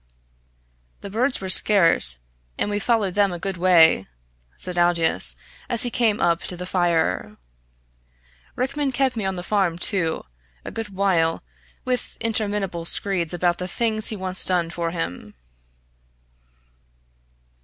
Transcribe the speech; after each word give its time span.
"The 1.01 1.11
birds 1.11 1.39
were 1.39 1.47
scarce, 1.49 2.21
and 2.57 2.71
we 2.71 2.79
followed 2.79 3.13
them 3.13 3.31
a 3.31 3.37
good 3.37 3.57
way," 3.57 4.07
said 4.57 4.75
Aldous, 4.79 5.35
as 5.69 5.83
he 5.83 5.91
came 5.91 6.19
up 6.19 6.41
to 6.41 6.57
the 6.57 6.65
fire. 6.65 7.37
"Rickman 8.55 8.91
kept 8.91 9.15
me 9.15 9.25
on 9.25 9.35
the 9.35 9.43
farm, 9.43 9.77
too, 9.77 10.23
a 10.65 10.71
good 10.71 10.89
while, 10.89 11.43
with 11.85 12.17
interminable 12.19 12.83
screeds 12.85 13.31
about 13.31 13.59
the 13.59 13.67
things 13.67 14.07
he 14.07 14.15
wants 14.15 14.43
done 14.43 14.71
for 14.71 14.89
him." 14.89 15.35